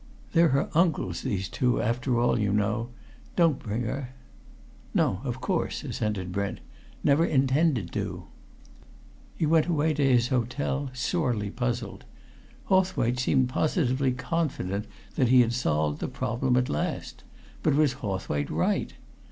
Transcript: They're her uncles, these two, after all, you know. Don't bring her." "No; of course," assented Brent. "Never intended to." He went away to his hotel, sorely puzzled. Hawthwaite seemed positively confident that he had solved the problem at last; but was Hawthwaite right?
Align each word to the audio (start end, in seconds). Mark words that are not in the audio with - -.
They're 0.33 0.49
her 0.49 0.67
uncles, 0.73 1.21
these 1.21 1.47
two, 1.47 1.79
after 1.79 2.19
all, 2.19 2.39
you 2.39 2.51
know. 2.51 2.89
Don't 3.35 3.59
bring 3.59 3.83
her." 3.83 4.15
"No; 4.95 5.21
of 5.23 5.41
course," 5.41 5.83
assented 5.83 6.31
Brent. 6.31 6.59
"Never 7.03 7.23
intended 7.23 7.91
to." 7.93 8.23
He 9.37 9.45
went 9.45 9.67
away 9.67 9.93
to 9.93 10.03
his 10.03 10.29
hotel, 10.29 10.89
sorely 10.93 11.51
puzzled. 11.51 12.05
Hawthwaite 12.69 13.19
seemed 13.19 13.49
positively 13.49 14.11
confident 14.11 14.87
that 15.17 15.27
he 15.29 15.41
had 15.41 15.53
solved 15.53 15.99
the 15.99 16.07
problem 16.07 16.57
at 16.57 16.67
last; 16.67 17.23
but 17.61 17.75
was 17.75 17.93
Hawthwaite 18.01 18.49
right? 18.49 18.93